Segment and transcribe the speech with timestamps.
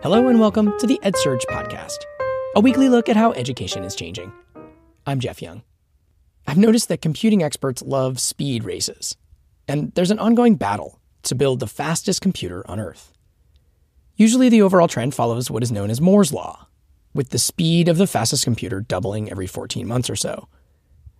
[0.00, 1.96] Hello and welcome to the EdSurge podcast,
[2.54, 4.32] a weekly look at how education is changing.
[5.04, 5.64] I'm Jeff Young.
[6.46, 9.16] I've noticed that computing experts love speed races,
[9.66, 13.12] and there's an ongoing battle to build the fastest computer on Earth.
[14.14, 16.68] Usually, the overall trend follows what is known as Moore's Law,
[17.12, 20.46] with the speed of the fastest computer doubling every 14 months or so.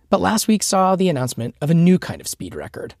[0.09, 2.95] But last week saw the announcement of a new kind of speed record.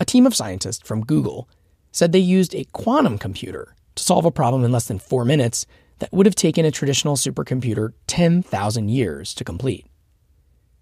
[0.00, 1.46] A team of scientists from Google
[1.90, 5.66] said they used a quantum computer to solve a problem in less than four minutes
[5.98, 9.86] that would have taken a traditional supercomputer 10,000 years to complete.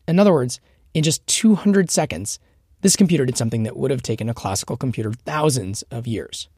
[0.09, 0.61] In other words,
[0.95, 2.39] in just 200 seconds,
[2.81, 6.49] this computer did something that would have taken a classical computer thousands of years.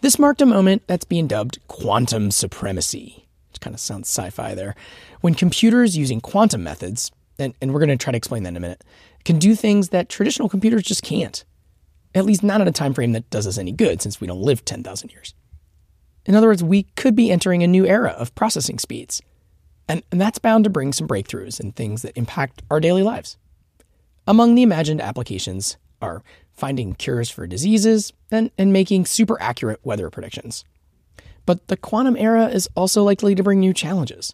[0.00, 4.54] This marked a moment that's being dubbed quantum supremacy, which kind of sounds sci fi
[4.54, 4.74] there.
[5.20, 8.56] When computers using quantum methods, and, and we're going to try to explain that in
[8.56, 8.84] a minute,
[9.24, 11.44] can do things that traditional computers just can't.
[12.14, 14.40] At least not in a time frame that does us any good, since we don't
[14.40, 15.34] live 10,000 years.
[16.30, 19.20] In other words, we could be entering a new era of processing speeds.
[19.88, 23.36] And, and that's bound to bring some breakthroughs in things that impact our daily lives.
[24.28, 30.08] Among the imagined applications are finding cures for diseases and, and making super accurate weather
[30.08, 30.64] predictions.
[31.46, 34.32] But the quantum era is also likely to bring new challenges,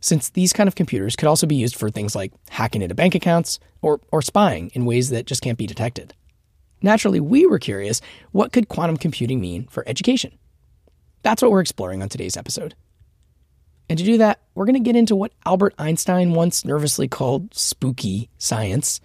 [0.00, 3.14] since these kind of computers could also be used for things like hacking into bank
[3.14, 6.12] accounts or, or spying in ways that just can't be detected.
[6.82, 10.37] Naturally, we were curious what could quantum computing mean for education?
[11.28, 12.74] That's what we're exploring on today's episode.
[13.90, 17.54] And to do that, we're going to get into what Albert Einstein once nervously called
[17.54, 19.02] spooky science.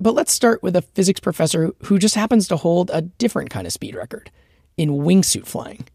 [0.00, 3.68] But let's start with a physics professor who just happens to hold a different kind
[3.68, 4.32] of speed record
[4.76, 5.86] in wingsuit flying.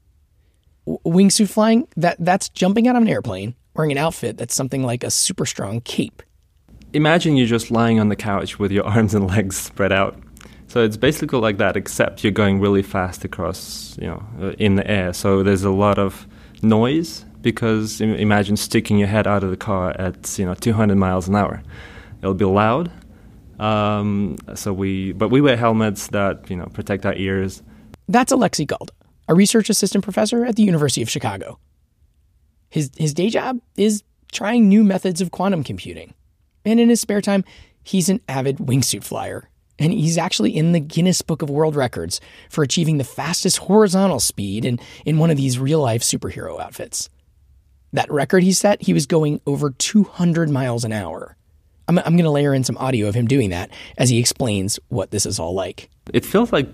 [0.88, 4.84] W- wingsuit flying, that, that's jumping out of an airplane wearing an outfit that's something
[4.84, 6.24] like a super strong cape.
[6.94, 10.18] Imagine you're just lying on the couch with your arms and legs spread out.
[10.76, 14.76] So it's basically like that, except you're going really fast across, you know, uh, in
[14.76, 15.14] the air.
[15.14, 16.28] So there's a lot of
[16.62, 21.30] noise because imagine sticking your head out of the car at you know 200 miles
[21.30, 21.64] an hour.
[22.22, 22.92] It'll be loud.
[23.58, 27.64] Um, so we, but we wear helmets that you know protect our ears.
[28.10, 28.90] That's Alexei Galda,
[29.30, 31.58] a research assistant professor at the University of Chicago.
[32.68, 34.04] His his day job is
[34.34, 36.14] trying new methods of quantum computing,
[36.66, 37.46] and in his spare time,
[37.82, 39.50] he's an avid wingsuit flyer
[39.80, 44.20] and he's actually in the Guinness Book of World Records for achieving the fastest horizontal
[44.20, 47.10] speed in, in one of these real life superhero outfits.
[47.94, 51.36] That record he set, he was going over 200 miles an hour.
[51.88, 54.80] I'm, I'm going to layer in some audio of him doing that as he explains
[54.90, 55.90] what this is all like.
[56.14, 56.68] It feels like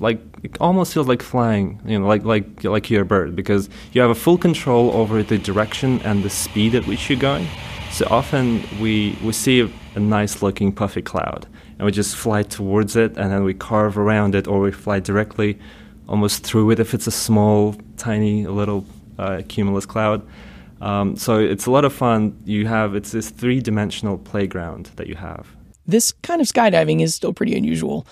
[0.00, 3.68] like it almost feels like flying, you know, like like like you're a bird because
[3.92, 7.46] you have a full control over the direction and the speed at which you're going.
[7.90, 11.46] So often we we see a, a nice looking puffy cloud,
[11.78, 15.00] and we just fly towards it and then we carve around it or we fly
[15.00, 15.58] directly
[16.08, 18.84] almost through it if it's a small, tiny, little
[19.18, 20.26] uh, cumulus cloud.
[20.80, 22.40] Um, so it's a lot of fun.
[22.44, 25.46] You have it's this three-dimensional playground that you have.
[25.86, 28.06] This kind of skydiving is still pretty unusual.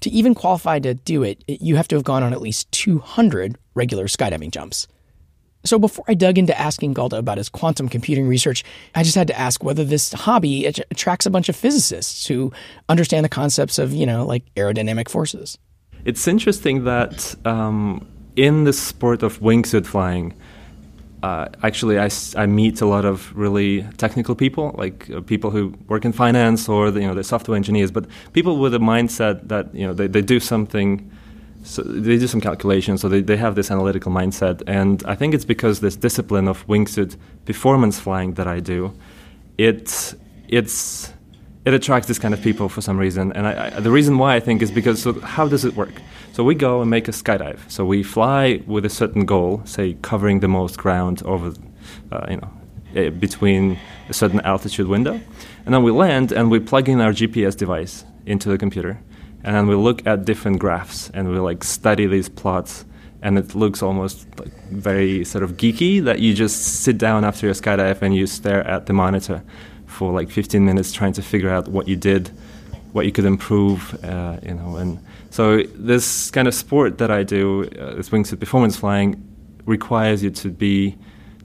[0.00, 3.58] To even qualify to do it, you have to have gone on at least 200
[3.74, 4.86] regular skydiving jumps.
[5.64, 8.64] So before I dug into asking Galda about his quantum computing research,
[8.94, 12.52] I just had to ask whether this hobby attracts a bunch of physicists who
[12.88, 15.58] understand the concepts of, you know, like aerodynamic forces.
[16.04, 20.34] It's interesting that um, in the sport of wingsuit flying,
[21.22, 25.74] uh, actually, I, I meet a lot of really technical people, like uh, people who
[25.88, 29.48] work in finance or the, you know the software engineers, but people with a mindset
[29.48, 31.10] that you know they, they do something
[31.68, 34.62] so they do some calculations, so they, they have this analytical mindset.
[34.66, 38.94] And I think it's because this discipline of wingsuit performance flying that I do,
[39.58, 40.14] it,
[40.48, 41.12] it's,
[41.66, 43.32] it attracts this kind of people for some reason.
[43.34, 45.92] And I, I, the reason why I think is because so how does it work?
[46.32, 47.58] So we go and make a skydive.
[47.70, 51.52] So we fly with a certain goal, say covering the most ground over,
[52.10, 52.50] uh, you know,
[52.96, 53.78] eh, between
[54.08, 55.20] a certain altitude window,
[55.66, 58.98] and then we land and we plug in our GPS device into the computer
[59.44, 62.84] and then we look at different graphs and we like study these plots.
[63.20, 67.46] And it looks almost like very sort of geeky that you just sit down after
[67.46, 69.42] your skydive and you stare at the monitor
[69.86, 72.30] for like 15 minutes trying to figure out what you did
[72.92, 74.76] what you could improve uh, you know.
[74.76, 74.98] And
[75.30, 79.22] so this kind of sport that i do uh, this wingsuit performance flying
[79.66, 80.96] requires you to be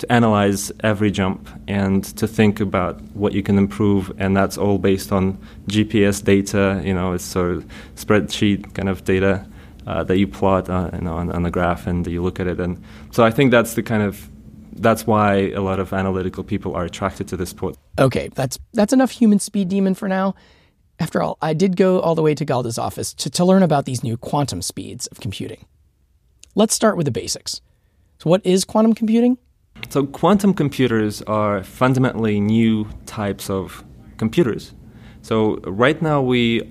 [0.03, 4.77] to analyze every jump and to think about what you can improve, and that's all
[4.77, 6.81] based on GPS data.
[6.83, 7.65] You know, it's sort of
[7.95, 9.45] spreadsheet kind of data
[9.88, 12.47] uh, that you plot uh, you know, on, on the graph, and you look at
[12.47, 12.59] it.
[12.59, 14.29] And so I think that's the kind of
[14.75, 17.77] that's why a lot of analytical people are attracted to this sport.
[17.97, 20.35] Okay, that's that's enough human speed demon for now.
[20.99, 23.85] After all, I did go all the way to Galda's office to, to learn about
[23.85, 25.65] these new quantum speeds of computing.
[26.56, 27.61] Let's start with the basics.
[28.19, 29.38] So, what is quantum computing?
[29.89, 33.83] So, quantum computers are fundamentally new types of
[34.18, 34.74] computers.
[35.21, 36.63] So, right now, we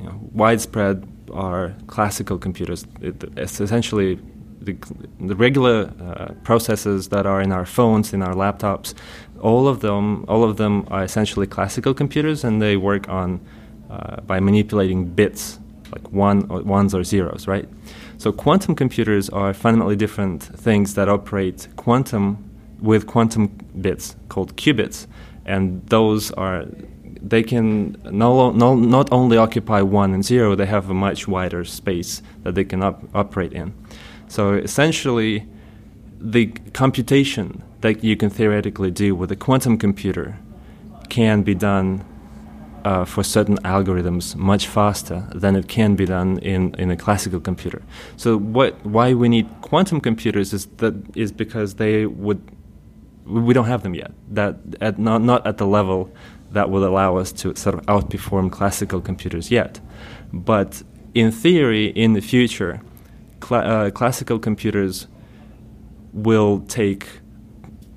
[0.00, 2.86] you know, widespread are classical computers.
[3.00, 4.18] It, it's essentially
[4.60, 4.76] the,
[5.20, 8.94] the regular uh, processes that are in our phones, in our laptops.
[9.40, 13.40] All of them, all of them are essentially classical computers, and they work on
[13.90, 15.58] uh, by manipulating bits,
[15.92, 17.68] like one or ones or zeros, right?
[18.18, 22.47] So quantum computers are fundamentally different things that operate quantum
[22.80, 23.48] with quantum
[23.80, 25.06] bits called qubits,
[25.44, 26.66] and those are
[27.20, 31.64] they can no, no, not only occupy one and zero, they have a much wider
[31.64, 33.74] space that they can op- operate in.
[34.28, 35.46] So essentially,
[36.20, 40.38] the computation that you can theoretically do with a quantum computer
[41.08, 42.04] can be done
[42.84, 47.40] uh, for certain algorithms much faster than it can be done in, in a classical
[47.40, 47.82] computer.
[48.16, 52.40] So what why we need quantum computers is that is because they would
[53.28, 54.12] we don't have them yet.
[54.30, 56.10] That at not not at the level
[56.52, 59.80] that will allow us to sort of outperform classical computers yet.
[60.32, 60.82] But
[61.14, 62.80] in theory, in the future,
[63.44, 65.06] cl- uh, classical computers
[66.12, 67.06] will take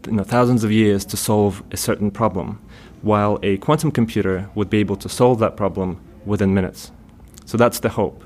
[0.06, 2.62] you know, thousands of years to solve a certain problem,
[3.01, 6.92] while a quantum computer would be able to solve that problem within minutes.
[7.45, 8.24] So that's the hope.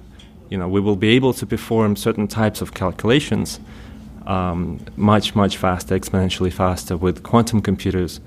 [0.50, 3.60] You know, we will be able to perform certain types of calculations
[4.28, 8.20] um, much, much faster, exponentially faster with quantum computers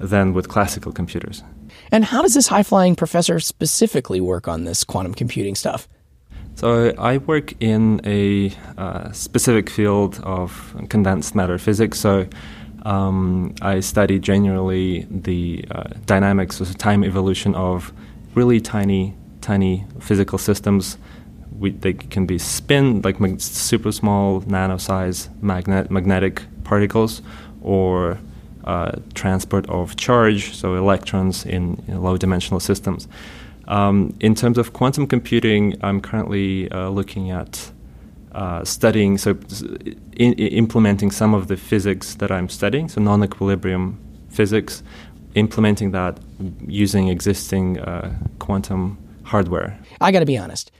[0.00, 1.42] than with classical computers.
[1.90, 5.88] And how does this high flying professor specifically work on this quantum computing stuff?
[6.56, 11.98] So I work in a uh, specific field of condensed matter physics.
[11.98, 12.28] So
[12.82, 17.92] um, I study generally the uh, dynamics of time evolution of
[18.34, 20.96] really tiny, tiny physical systems.
[21.58, 27.22] We, they can be spin, like mag- super small, nano size magnet- magnetic particles,
[27.62, 28.18] or
[28.64, 33.08] uh, transport of charge, so electrons in, in low dimensional systems.
[33.68, 37.70] Um, in terms of quantum computing, I'm currently uh, looking at
[38.32, 39.30] uh, studying, so
[40.16, 43.98] in, in implementing some of the physics that I'm studying, so non equilibrium
[44.28, 44.82] physics,
[45.34, 46.18] implementing that
[46.66, 49.78] using existing uh, quantum hardware.
[50.00, 50.70] I got to be honest.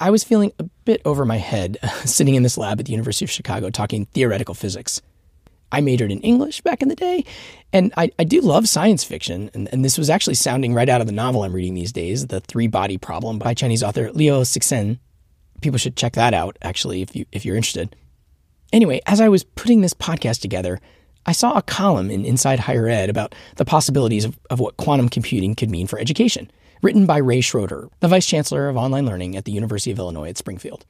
[0.00, 3.24] I was feeling a bit over my head sitting in this lab at the University
[3.24, 5.00] of Chicago talking theoretical physics.
[5.72, 7.24] I majored in English back in the day,
[7.72, 9.50] and I, I do love science fiction.
[9.52, 12.28] And, and, this was actually sounding right out of the novel I'm reading these days,
[12.28, 14.98] The Three Body Problem by Chinese author Liu Cixin.
[15.60, 17.96] People should check that out, actually, if, you, if you're interested.
[18.72, 20.80] Anyway, as I was putting this podcast together,
[21.26, 25.08] I saw a column in Inside Higher Ed about the possibilities of, of what quantum
[25.08, 26.50] computing could mean for education,
[26.82, 30.28] written by Ray Schroeder, the Vice Chancellor of Online Learning at the University of Illinois
[30.28, 30.86] at Springfield.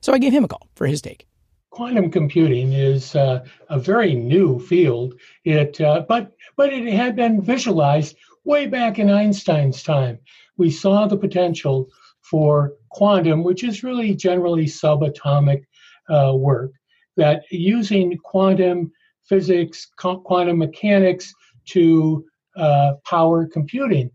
[0.00, 1.26] So I gave him a call for his take
[1.74, 5.14] quantum computing is uh, a very new field.
[5.44, 10.18] It, uh, but but it had been visualized way back in Einstein's time.
[10.56, 11.88] We saw the potential
[12.22, 15.64] for quantum, which is really generally subatomic
[16.08, 16.72] uh, work,
[17.16, 18.92] that using quantum
[19.24, 21.34] physics, quantum mechanics
[21.66, 22.24] to
[22.56, 24.10] uh, power computing.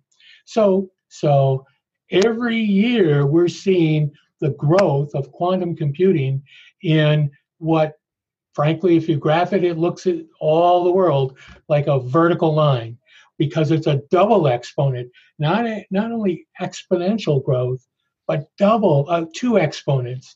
[0.50, 1.68] So so
[2.10, 4.12] every year we're seeing
[4.42, 6.42] the growth of quantum computing
[6.82, 7.30] in
[7.60, 7.94] what
[8.56, 12.98] frankly if you graph it it looks at all the world like a vertical line
[13.38, 17.86] because it's a double exponent not a, not only exponential growth
[18.26, 20.36] but double uh, two exponents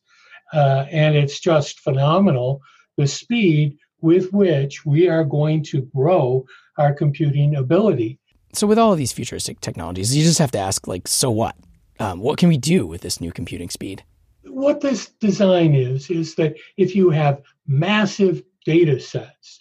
[0.54, 2.62] uh, and it's just phenomenal
[2.98, 6.46] the speed with which we are going to grow
[6.78, 8.20] our computing ability
[8.54, 11.56] so with all of these futuristic technologies you just have to ask like so what?
[12.00, 14.04] Um, what can we do with this new computing speed?
[14.46, 19.60] What this design is is that if you have massive data sets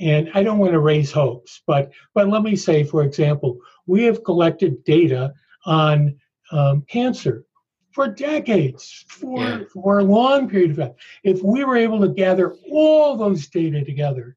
[0.00, 4.04] and i don't want to raise hopes but but let me say for example we
[4.04, 5.32] have collected data
[5.64, 6.14] on
[6.50, 7.44] um, cancer
[7.92, 9.60] for decades for yeah.
[9.72, 10.94] for a long period of time.
[11.24, 14.36] If we were able to gather all those data together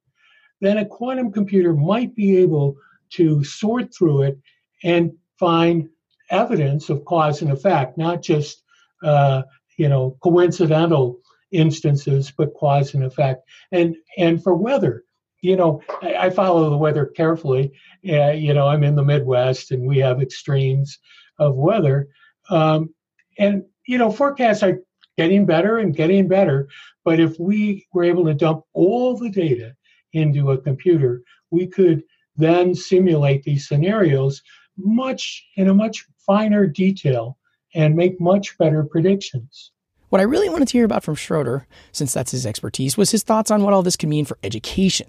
[0.62, 2.78] then a quantum computer might be able
[3.12, 4.40] to sort through it
[4.84, 5.90] and find
[6.30, 8.64] evidence of cause and effect not just
[9.04, 9.44] uh,
[9.78, 11.20] you know coincidental
[11.52, 13.48] instances but cause and effect.
[13.72, 15.04] And and for weather
[15.42, 17.72] you know i, I follow the weather carefully.
[18.08, 21.00] Uh, you know i'm in the midwest and we have extremes
[21.40, 22.08] of weather.
[22.50, 22.94] Um,
[23.38, 24.80] and you know forecasts are
[25.18, 26.68] getting better and getting better
[27.04, 29.76] but if we were able to dump all the data
[30.14, 31.22] into a computer
[31.52, 32.04] we could
[32.38, 34.42] then simulate these scenarios
[34.78, 37.38] much in a much finer detail
[37.74, 39.72] and make much better predictions.
[40.10, 43.24] What I really wanted to hear about from Schroeder, since that's his expertise, was his
[43.24, 45.08] thoughts on what all this could mean for education.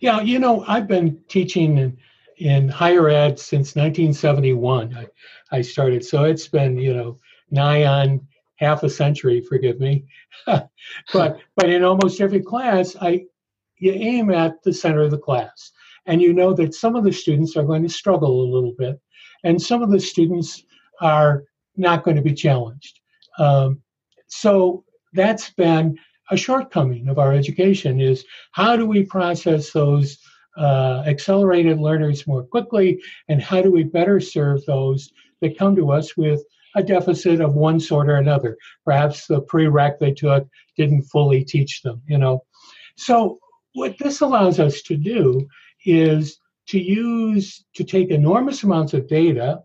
[0.00, 1.96] Yeah, you know, I've been teaching in,
[2.38, 4.96] in higher ed since 1971.
[4.96, 5.06] I,
[5.56, 7.18] I started, so it's been, you know,
[7.50, 10.04] nigh on half a century, forgive me.
[10.46, 10.70] but
[11.12, 13.26] but in almost every class, I
[13.78, 15.72] you aim at the center of the class.
[16.06, 19.00] And you know that some of the students are going to struggle a little bit,
[19.42, 20.64] and some of the students
[21.00, 21.44] are
[21.76, 23.00] not going to be challenged.
[23.38, 23.80] Um,
[24.28, 25.98] so that's been
[26.30, 30.18] a shortcoming of our education is how do we process those
[30.56, 35.90] uh, accelerated learners more quickly and how do we better serve those that come to
[35.90, 36.42] us with
[36.76, 41.82] a deficit of one sort or another perhaps the prereq they took didn't fully teach
[41.82, 42.42] them you know
[42.96, 43.38] so
[43.74, 45.46] what this allows us to do
[45.84, 46.38] is
[46.68, 49.60] to use to take enormous amounts of data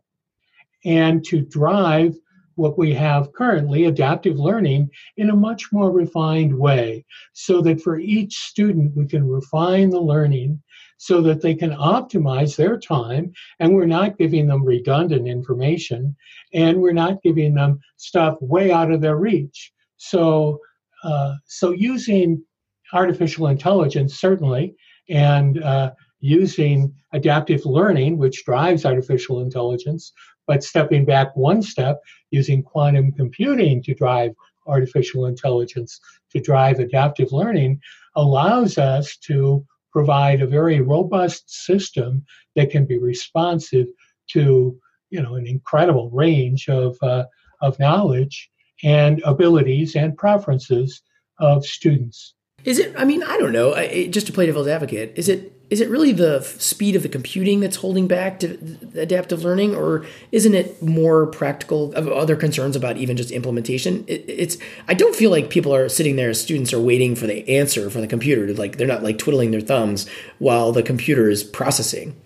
[0.86, 2.16] and to drive
[2.56, 7.98] what we have currently, adaptive learning, in a much more refined way, so that for
[7.98, 10.62] each student we can refine the learning
[10.98, 16.14] so that they can optimize their time and we're not giving them redundant information
[16.54, 19.72] and we're not giving them stuff way out of their reach.
[19.96, 20.60] So,
[21.06, 22.44] uh, so using
[22.92, 24.76] artificial intelligence certainly
[25.08, 30.12] and uh, using adaptive learning, which drives artificial intelligence,
[30.48, 34.32] but stepping back one step, using quantum computing to drive
[34.68, 36.00] artificial intelligence,
[36.32, 37.80] to drive adaptive learning,
[38.16, 42.24] allows us to provide a very robust system
[42.56, 43.88] that can be responsive
[44.28, 47.26] to you know an incredible range of uh,
[47.62, 48.50] of knowledge
[48.84, 51.02] and abilities and preferences
[51.40, 52.36] of students.
[52.66, 52.94] Is it?
[52.98, 53.74] I mean, I don't know.
[53.74, 57.10] I, just to play devil's advocate, is it is it really the speed of the
[57.10, 62.98] computing that's holding back adaptive learning, or isn't it more practical of other concerns about
[62.98, 64.04] even just implementation?
[64.08, 67.48] It, it's I don't feel like people are sitting there students are waiting for the
[67.48, 68.48] answer from the computer.
[68.48, 70.08] To like they're not like twiddling their thumbs
[70.40, 72.20] while the computer is processing.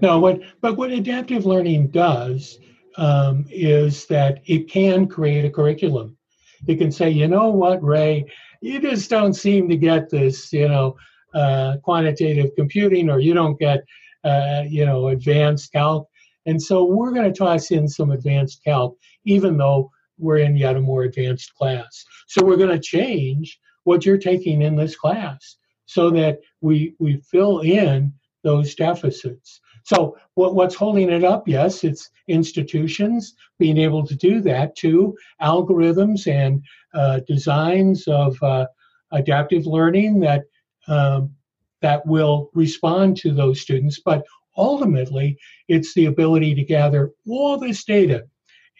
[0.00, 2.58] No, what but what adaptive learning does
[2.96, 6.16] um, is that it can create a curriculum.
[6.66, 8.24] It can say, you know what, Ray,
[8.60, 10.96] you just don't seem to get this, you know,
[11.34, 13.84] uh, quantitative computing, or you don't get,
[14.24, 16.08] uh, you know, advanced calc.
[16.46, 20.76] And so we're going to toss in some advanced calc, even though we're in yet
[20.76, 22.04] a more advanced class.
[22.28, 27.20] So we're going to change what you're taking in this class so that we we
[27.30, 28.12] fill in
[28.44, 29.60] those deficits.
[29.84, 31.48] So what, what's holding it up?
[31.48, 36.62] Yes, it's institutions being able to do that too, algorithms and
[36.94, 38.66] uh, designs of uh,
[39.10, 40.44] adaptive learning that
[40.88, 41.32] um,
[41.80, 44.00] that will respond to those students.
[44.04, 44.24] But
[44.56, 45.36] ultimately,
[45.68, 48.24] it's the ability to gather all this data.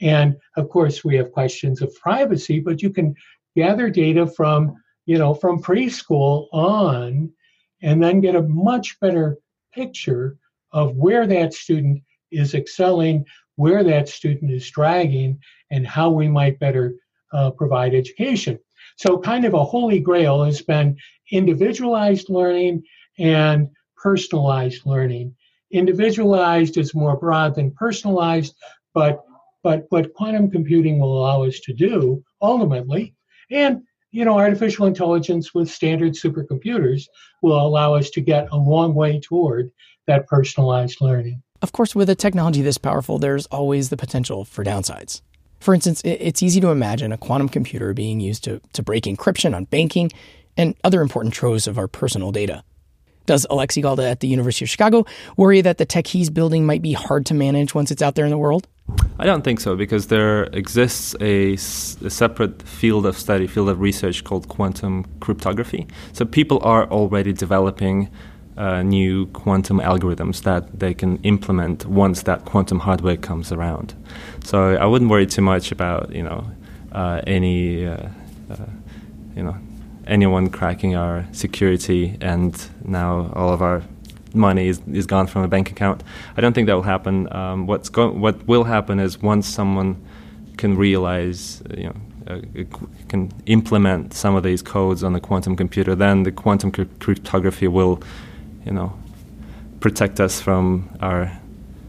[0.00, 3.14] And of course, we have questions of privacy, but you can
[3.56, 7.30] gather data from, you know, from preschool on
[7.82, 9.38] and then get a much better
[9.74, 10.38] picture
[10.72, 13.24] of where that student is excelling,
[13.56, 15.38] where that student is dragging,
[15.70, 16.94] and how we might better
[17.32, 18.58] uh, provide education.
[18.96, 20.96] So, kind of a holy grail has been
[21.30, 22.82] individualized learning
[23.18, 25.34] and personalized learning.
[25.70, 28.54] Individualized is more broad than personalized,
[28.94, 29.24] but
[29.62, 33.14] but what quantum computing will allow us to do ultimately,
[33.50, 37.08] and you know, artificial intelligence with standard supercomputers
[37.40, 39.72] will allow us to get a long way toward
[40.06, 41.42] that personalized learning.
[41.62, 45.22] Of course, with a technology this powerful, there's always the potential for downsides.
[45.60, 49.54] For instance, it's easy to imagine a quantum computer being used to, to break encryption
[49.54, 50.10] on banking
[50.56, 52.64] and other important troves of our personal data.
[53.26, 55.04] Does Alexi Galda at the University of Chicago
[55.36, 58.24] worry that the tech he's building might be hard to manage once it's out there
[58.24, 58.66] in the world?
[59.18, 63.80] I don't think so because there exists a, a, separate field of study, field of
[63.80, 65.86] research called quantum cryptography.
[66.12, 68.10] So people are already developing
[68.56, 73.94] uh, new quantum algorithms that they can implement once that quantum hardware comes around.
[74.44, 76.50] So I wouldn't worry too much about you know
[76.92, 78.08] uh, any uh,
[78.50, 78.56] uh
[79.36, 79.56] you know
[80.12, 83.82] anyone cracking our security and now all of our
[84.34, 86.02] money is, is gone from a bank account.
[86.36, 87.32] I don't think that will happen.
[87.34, 89.96] Um, what's go- what will happen is once someone
[90.58, 91.96] can realize you know
[92.28, 92.40] uh,
[93.08, 98.02] can implement some of these codes on the quantum computer, then the quantum cryptography will
[98.64, 98.92] you know,
[99.80, 101.32] protect us from our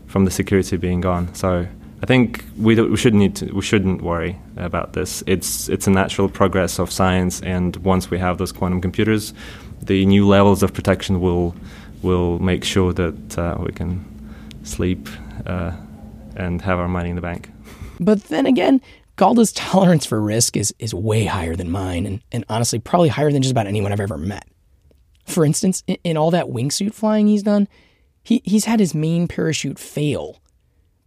[0.08, 1.34] from the security being gone.
[1.34, 1.68] So
[2.04, 5.24] I think we, we shouldn't need to, we shouldn't worry about this.
[5.26, 9.34] It's it's a natural progress of science, and once we have those quantum computers,
[9.82, 11.56] the new levels of protection will
[12.02, 14.04] will make sure that uh, we can
[14.64, 15.08] sleep
[15.46, 15.72] uh,
[16.36, 17.50] and have our money in the bank.
[18.02, 18.82] But then again,
[19.16, 23.32] Galda's tolerance for risk is, is way higher than mine, and, and honestly, probably higher
[23.32, 24.46] than just about anyone I've ever met.
[25.26, 27.70] For instance, in, in all that wingsuit flying he's done,
[28.26, 30.42] he, he's had his main parachute fail.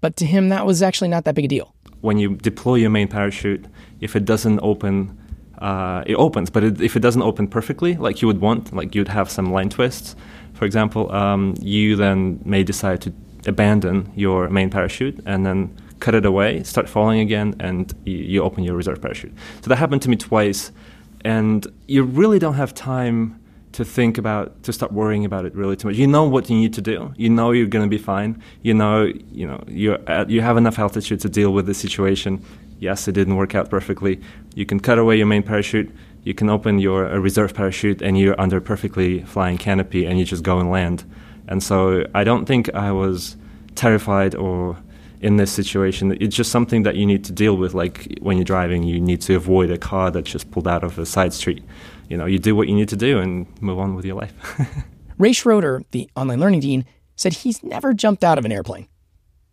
[0.06, 1.75] But to him, that was actually not that big a deal.
[2.00, 3.64] When you deploy your main parachute,
[4.00, 5.18] if it doesn't open,
[5.58, 8.94] uh, it opens, but it, if it doesn't open perfectly, like you would want, like
[8.94, 10.14] you'd have some line twists,
[10.54, 13.12] for example, um, you then may decide to
[13.48, 18.42] abandon your main parachute and then cut it away, start falling again, and you, you
[18.44, 19.34] open your reserve parachute.
[19.62, 20.70] So that happened to me twice,
[21.25, 23.40] and you really don't have time
[23.76, 25.97] to think about to start worrying about it really too much.
[25.99, 27.12] You know what you need to do.
[27.16, 28.42] You know you're going to be fine.
[28.62, 32.42] You know you know you you have enough altitude to deal with the situation.
[32.78, 34.21] Yes, it didn't work out perfectly.
[34.54, 35.95] You can cut away your main parachute.
[36.25, 40.42] You can open your reserve parachute, and you're under perfectly flying canopy, and you just
[40.42, 41.04] go and land.
[41.47, 43.37] And so I don't think I was
[43.75, 44.78] terrified or
[45.20, 46.16] in this situation.
[46.20, 47.75] It's just something that you need to deal with.
[47.75, 50.99] Like when you're driving, you need to avoid a car that just pulled out of
[50.99, 51.62] a side street
[52.08, 54.32] you know, you do what you need to do and move on with your life.
[55.18, 56.85] Ray Schroeder, the online learning dean,
[57.16, 58.88] said he's never jumped out of an airplane.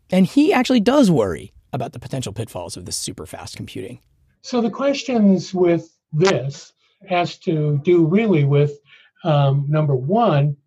[0.10, 4.00] And he actually does worry about the potential pitfalls of this super fast computing.
[4.42, 6.74] So the questions with this
[7.08, 8.78] has to do really with
[9.24, 10.58] um, number one,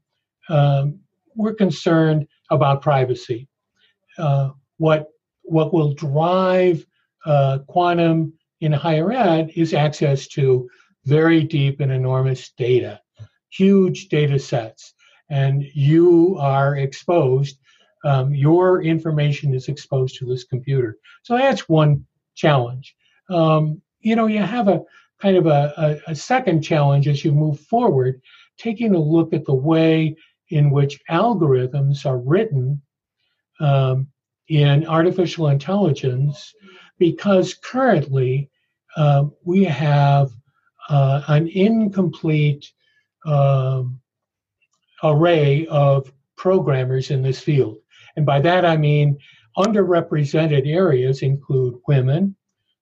[0.49, 1.00] um,
[1.35, 3.49] we're concerned about privacy.
[4.19, 5.09] Uh, what
[5.42, 6.85] what will drive
[7.25, 10.68] uh, quantum in higher ed is access to
[11.04, 13.00] very deep and enormous data,
[13.50, 14.95] huge data sets,
[15.30, 17.59] and you are exposed.
[18.04, 20.97] Um, your information is exposed to this computer.
[21.23, 22.04] So that's one
[22.35, 22.95] challenge.
[23.30, 24.83] Um, you know, you have a
[25.21, 28.21] kind of a, a, a second challenge as you move forward,
[28.59, 30.14] taking a look at the way
[30.50, 32.80] in which algorithms are written
[33.59, 34.09] um,
[34.49, 36.55] in artificial intelligence,
[36.99, 38.50] because currently
[38.97, 40.31] uh, we have
[40.88, 42.73] uh, an incomplete
[43.26, 44.00] um,
[45.03, 47.79] array of programmers in this field.
[48.16, 49.18] And by that I mean
[49.57, 52.37] underrepresented areas include women,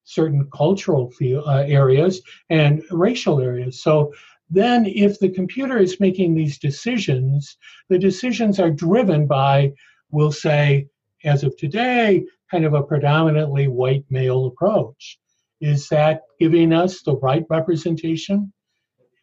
[0.05, 3.83] certain cultural uh, areas, and racial areas.
[3.83, 4.13] So
[4.51, 7.57] then, if the computer is making these decisions,
[7.89, 9.73] the decisions are driven by,
[10.11, 10.89] we'll say,
[11.25, 15.19] as of today, kind of a predominantly white male approach.
[15.61, 18.53] Is that giving us the right representation?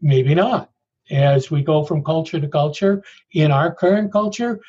[0.01, 0.69] Maybe not.
[1.09, 4.59] As we go from culture to culture, in our current culture,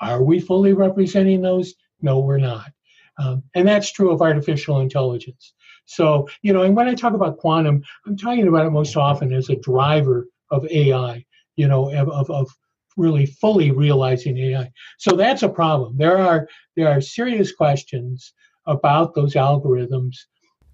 [0.00, 1.74] are we fully representing those?
[2.00, 2.72] No, we're not.
[3.18, 5.52] Um, and that's true of artificial intelligence.
[5.84, 9.32] So, you know, and when I talk about quantum, I'm talking about it most often
[9.32, 11.24] as a driver of AI,
[11.56, 12.56] you know, of, of
[12.96, 14.70] really fully realizing AI.
[14.98, 15.96] So that's a problem.
[15.96, 18.32] There are there are serious questions
[18.66, 20.16] about those algorithms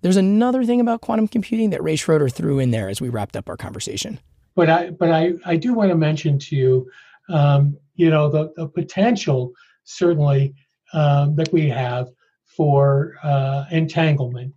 [0.01, 3.37] there's another thing about quantum computing that Ray Schroeder threw in there as we wrapped
[3.37, 4.21] up our conversation.
[4.55, 6.91] But I, but I, I do want to mention to you,
[7.29, 9.53] um, you know, the, the potential
[9.85, 10.55] certainly
[10.93, 12.09] um, that we have
[12.45, 14.55] for uh, entanglement.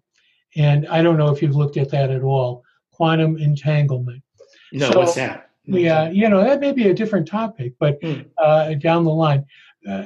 [0.56, 2.64] And I don't know if you've looked at that at all.
[2.92, 4.22] Quantum entanglement.
[4.74, 5.51] No, so, what's that?
[5.66, 8.26] Yeah, you know, that may be a different topic, but mm.
[8.38, 9.46] uh, down the line.
[9.88, 10.06] Uh,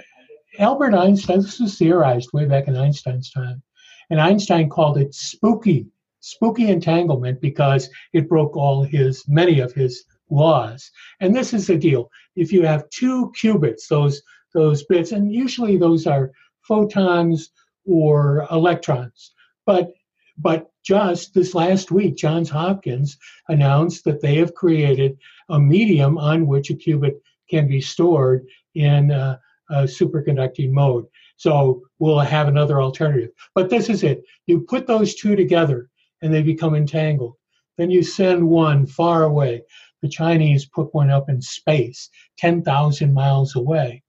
[0.60, 3.62] Albert Einstein, this was theorized way back in Einstein's time,
[4.10, 5.88] and Einstein called it spooky,
[6.20, 10.92] spooky entanglement because it broke all his, many of his laws.
[11.20, 12.10] And this is the deal.
[12.36, 14.22] If you have two qubits, those,
[14.54, 17.52] those bits, and usually those are photons
[17.86, 19.34] or electrons,
[19.66, 19.94] but,
[20.38, 23.18] but just this last week, Johns Hopkins
[23.48, 25.18] announced that they have created
[25.50, 27.16] a medium on which a qubit
[27.50, 28.46] can be stored
[28.76, 31.06] in a, a superconducting mode.
[31.38, 33.32] So we'll have another alternative.
[33.54, 34.24] But this is it.
[34.46, 35.90] You put those two together
[36.22, 37.36] and they become entangled.
[37.78, 39.64] Then you send one far away.
[40.02, 44.04] The Chinese put one up in space, 10,000 miles away.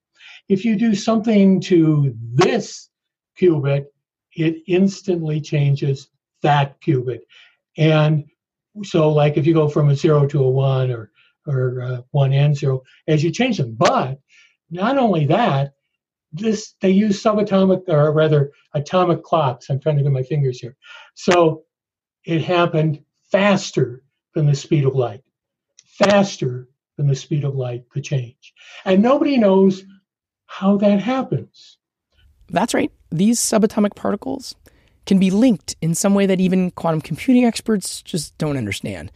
[0.48, 2.90] If you do something to this
[3.40, 3.86] qubit,
[4.36, 6.10] it instantly changes
[6.42, 7.20] that qubit.
[7.76, 8.24] And
[8.84, 11.10] so, like if you go from a zero to a one or
[11.46, 13.74] or uh, one and zero, as you change them.
[13.76, 14.18] But
[14.70, 15.72] not only that,
[16.32, 19.70] this they use subatomic or rather atomic clocks.
[19.70, 20.76] I'm trying to get my fingers here.
[21.14, 21.62] So
[22.24, 24.02] it happened faster
[24.34, 25.22] than the speed of light,
[25.86, 28.52] faster than the speed of light, the change.
[28.84, 29.84] And nobody knows
[30.46, 31.78] how that happens.
[32.48, 32.92] That's right.
[33.10, 34.54] These subatomic particles
[35.06, 39.10] can be linked in some way that even quantum computing experts just don't understand,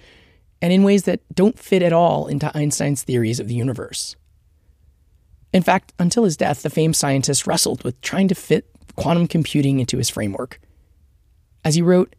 [0.62, 4.16] and in ways that don't fit at all into Einstein's theories of the universe.
[5.52, 9.80] In fact, until his death, the famed scientist wrestled with trying to fit quantum computing
[9.80, 10.60] into his framework.
[11.64, 12.14] as he wrote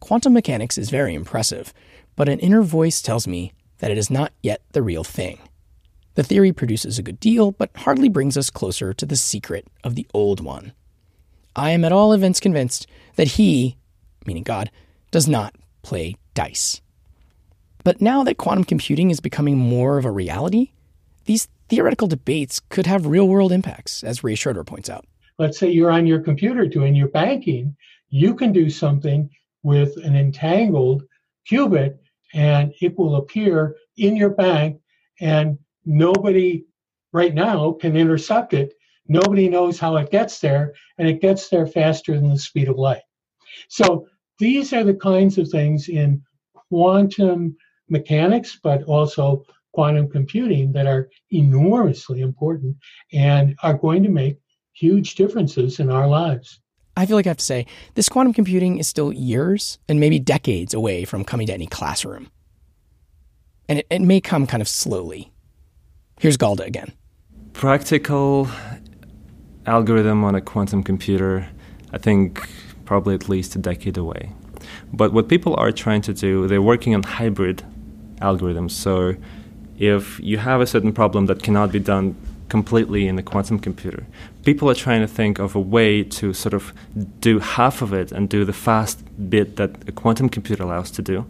[0.00, 1.74] Quantum mechanics is very impressive,
[2.16, 5.38] but an inner voice tells me that it is not yet the real thing.
[6.14, 9.94] The theory produces a good deal, but hardly brings us closer to the secret of
[9.94, 10.72] the old one.
[11.56, 12.86] I am at all events convinced
[13.16, 13.76] that he,
[14.26, 14.70] meaning God,
[15.10, 16.80] does not play dice.
[17.84, 20.72] But now that quantum computing is becoming more of a reality,
[21.24, 25.06] these theoretical debates could have real world impacts, as Ray Schroeder points out.
[25.38, 27.74] Let's say you're on your computer doing your banking,
[28.10, 29.30] you can do something
[29.62, 31.04] with an entangled
[31.50, 31.98] qubit
[32.34, 34.80] and it will appear in your bank
[35.20, 36.64] and nobody
[37.12, 38.74] right now can intercept it.
[39.10, 42.78] Nobody knows how it gets there, and it gets there faster than the speed of
[42.78, 43.02] light.
[43.68, 44.06] So
[44.38, 46.22] these are the kinds of things in
[46.54, 47.56] quantum
[47.88, 52.76] mechanics, but also quantum computing that are enormously important
[53.12, 54.38] and are going to make
[54.74, 56.60] huge differences in our lives.
[56.96, 60.20] I feel like I have to say, this quantum computing is still years and maybe
[60.20, 62.30] decades away from coming to any classroom.
[63.68, 65.32] And it, it may come kind of slowly.
[66.20, 66.92] Here's Galda again.
[67.52, 68.48] Practical
[69.66, 71.48] algorithm on a quantum computer,
[71.92, 72.48] I think
[72.84, 74.32] probably at least a decade away.
[74.92, 77.62] But what people are trying to do, they're working on hybrid
[78.20, 78.72] algorithms.
[78.72, 79.14] So
[79.78, 82.14] if you have a certain problem that cannot be done
[82.48, 84.04] completely in a quantum computer,
[84.44, 86.72] people are trying to think of a way to sort of
[87.20, 91.02] do half of it and do the fast bit that a quantum computer allows to
[91.02, 91.24] do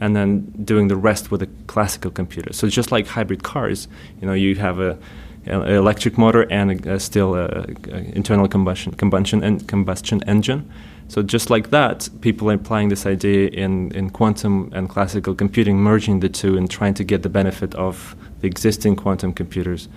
[0.00, 2.52] and then doing the rest with a classical computer.
[2.52, 3.88] So just like hybrid cars,
[4.20, 4.98] you know, you have a,
[5.46, 7.66] electric motor and a, a still a,
[8.14, 10.70] internal combustion combustion and combustion engine.
[11.08, 15.76] So just like that, people are applying this idea in, in quantum and classical computing,
[15.76, 19.88] merging the two and trying to get the benefit of the existing quantum computers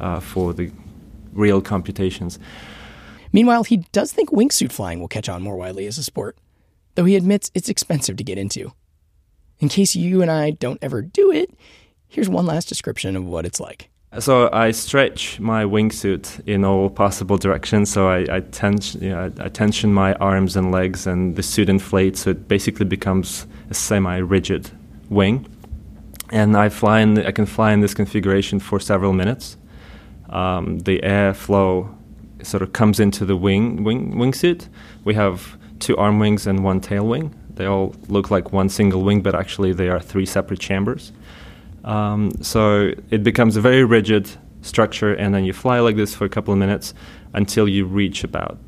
[0.00, 0.70] uh, for the
[1.32, 2.38] real computations.
[3.32, 6.38] Meanwhile, he does think wingsuit flying will catch on more widely as a sport,
[6.94, 8.72] though he admits it's expensive to get into.
[9.58, 11.50] In case you and I don't ever do it,
[12.08, 13.90] here's one last description of what it's like.
[14.20, 17.90] So I stretch my wingsuit in all possible directions.
[17.90, 21.42] So I, I, tension, you know, I, I tension my arms and legs, and the
[21.42, 22.20] suit inflates.
[22.20, 24.70] So it basically becomes a semi-rigid
[25.08, 25.46] wing.
[26.30, 27.14] And I fly in.
[27.14, 29.56] The, I can fly in this configuration for several minutes.
[30.30, 31.92] Um, the airflow
[32.42, 34.68] sort of comes into the wing wing wingsuit.
[35.04, 37.34] We have two arm wings and one tail wing.
[37.54, 41.12] They all look like one single wing, but actually they are three separate chambers.
[41.84, 44.30] Um, so it becomes a very rigid
[44.62, 46.94] structure, and then you fly like this for a couple of minutes
[47.32, 48.58] until you reach about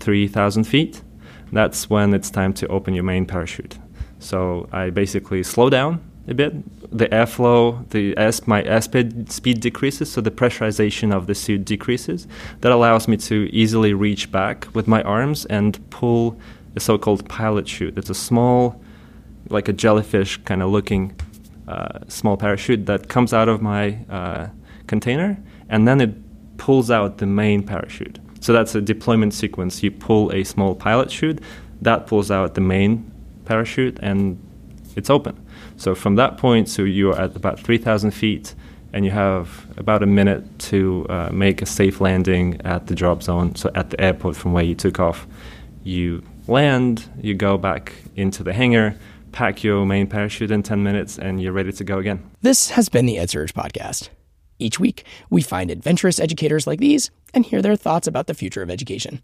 [0.00, 1.02] 3,000 feet.
[1.50, 3.78] That's when it's time to open your main parachute.
[4.18, 6.52] So I basically slow down a bit.
[6.96, 12.26] The airflow, the S, my airspeed speed decreases, so the pressurization of the suit decreases.
[12.60, 16.38] That allows me to easily reach back with my arms and pull
[16.74, 17.96] the so-called pilot chute.
[17.96, 18.82] It's a small,
[19.48, 21.18] like a jellyfish kind of looking
[21.68, 24.48] uh, small parachute that comes out of my uh,
[24.86, 26.14] container, and then it
[26.56, 28.18] pulls out the main parachute.
[28.40, 29.82] So that's a deployment sequence.
[29.82, 31.40] You pull a small pilot chute,
[31.82, 33.10] that pulls out the main
[33.44, 34.40] parachute, and
[34.96, 35.44] it's open.
[35.76, 38.54] So from that point, so you're at about 3,000 feet,
[38.92, 43.22] and you have about a minute to uh, make a safe landing at the drop
[43.22, 43.54] zone.
[43.54, 45.26] So at the airport from where you took off,
[45.84, 48.96] you land, you go back into the hangar,
[49.32, 52.30] pack your main parachute in 10 minutes, and you're ready to go again.
[52.42, 54.08] This has been the EdSurge podcast.
[54.58, 58.62] Each week, we find adventurous educators like these and hear their thoughts about the future
[58.62, 59.20] of education.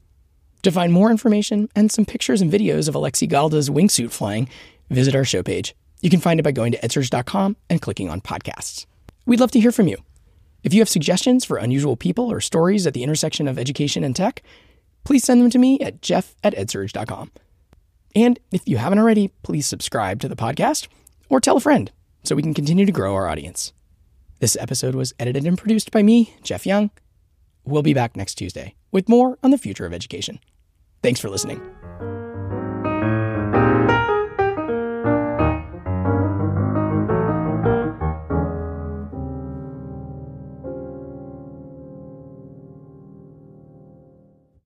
[0.62, 4.48] To find more information and some pictures and videos of Alexi Galda's wingsuit flying,
[4.90, 5.74] visit our show page.
[6.00, 8.86] You can find it by going to edsurge.com and clicking on podcasts.
[9.26, 9.96] We'd love to hear from you.
[10.62, 14.16] If you have suggestions for unusual people or stories at the intersection of education and
[14.16, 14.42] tech,
[15.04, 17.30] please send them to me at jeff at edsurge.com.
[18.14, 20.88] And if you haven't already, please subscribe to the podcast
[21.28, 21.90] or tell a friend
[22.22, 23.72] so we can continue to grow our audience.
[24.40, 26.90] This episode was edited and produced by me, Jeff Young.
[27.64, 30.38] We'll be back next Tuesday with more on the future of education.
[31.02, 31.60] Thanks for listening.